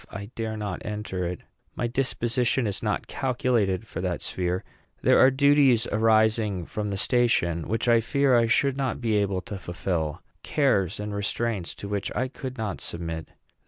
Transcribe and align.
I 0.09 0.31
dare 0.33 0.57
not 0.57 0.83
enter 0.83 1.27
it. 1.27 1.41
My 1.75 1.85
disposition 1.85 2.65
is 2.65 2.81
not 2.81 3.05
calculated 3.05 3.85
for 3.85 4.01
that 4.01 4.23
sphere. 4.23 4.63
There 5.03 5.19
are 5.19 5.29
duties 5.29 5.85
arising 5.91 6.65
from 6.65 6.89
the 6.89 6.97
station 6.97 7.67
which 7.67 7.87
I 7.87 8.01
fear 8.01 8.35
I 8.35 8.47
should 8.47 8.77
not 8.77 8.99
be 8.99 9.13
able 9.17 9.41
to 9.41 9.59
fulfil, 9.59 10.23
cares 10.41 10.99
and 10.99 11.13
restraints 11.13 11.75
to 11.75 11.87
which 11.87 12.11
I 12.15 12.29
could 12.29 12.57
not 12.57 12.81
submit. 12.81 13.29